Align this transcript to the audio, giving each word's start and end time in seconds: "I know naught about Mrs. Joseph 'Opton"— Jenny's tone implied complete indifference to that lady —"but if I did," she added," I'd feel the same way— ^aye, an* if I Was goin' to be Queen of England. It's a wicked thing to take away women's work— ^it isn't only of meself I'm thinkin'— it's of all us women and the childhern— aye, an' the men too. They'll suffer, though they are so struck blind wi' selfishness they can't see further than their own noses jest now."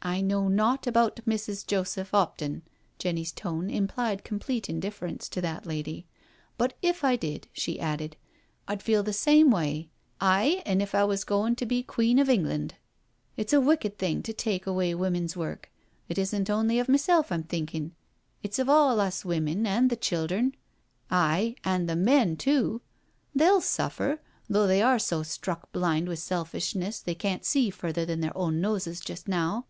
"I 0.02 0.22
know 0.22 0.48
naught 0.48 0.86
about 0.86 1.16
Mrs. 1.26 1.64
Joseph 1.66 2.12
'Opton"— 2.14 2.62
Jenny's 2.98 3.32
tone 3.32 3.68
implied 3.68 4.24
complete 4.24 4.66
indifference 4.66 5.28
to 5.28 5.42
that 5.42 5.66
lady 5.66 6.06
—"but 6.58 6.72
if 6.80 7.04
I 7.04 7.16
did," 7.16 7.48
she 7.52 7.78
added," 7.78 8.16
I'd 8.66 8.82
feel 8.82 9.02
the 9.02 9.12
same 9.12 9.50
way— 9.50 9.90
^aye, 10.20 10.62
an* 10.64 10.80
if 10.80 10.94
I 10.94 11.04
Was 11.04 11.22
goin' 11.24 11.54
to 11.56 11.66
be 11.66 11.82
Queen 11.82 12.18
of 12.18 12.30
England. 12.30 12.76
It's 13.36 13.52
a 13.52 13.60
wicked 13.60 13.98
thing 13.98 14.22
to 14.22 14.32
take 14.32 14.66
away 14.66 14.94
women's 14.94 15.36
work— 15.36 15.70
^it 16.10 16.16
isn't 16.16 16.48
only 16.48 16.78
of 16.78 16.88
meself 16.88 17.30
I'm 17.30 17.42
thinkin'— 17.42 17.94
it's 18.42 18.58
of 18.58 18.70
all 18.70 19.00
us 19.00 19.22
women 19.26 19.66
and 19.66 19.90
the 19.90 19.98
childhern— 19.98 20.54
aye, 21.10 21.56
an' 21.62 21.84
the 21.86 21.94
men 21.96 22.38
too. 22.38 22.80
They'll 23.34 23.60
suffer, 23.60 24.22
though 24.48 24.66
they 24.66 24.80
are 24.80 24.98
so 24.98 25.22
struck 25.22 25.70
blind 25.72 26.08
wi' 26.08 26.14
selfishness 26.14 27.00
they 27.00 27.14
can't 27.14 27.44
see 27.44 27.68
further 27.68 28.06
than 28.06 28.20
their 28.20 28.34
own 28.36 28.62
noses 28.62 29.00
jest 29.00 29.28
now." 29.28 29.66